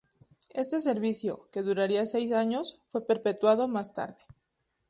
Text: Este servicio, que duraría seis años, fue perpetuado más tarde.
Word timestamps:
Este 0.63 0.77
servicio, 0.81 1.47
que 1.51 1.61
duraría 1.61 2.07
seis 2.07 2.31
años, 2.31 2.81
fue 2.87 3.05
perpetuado 3.05 3.67
más 3.67 3.93
tarde. 3.93 4.23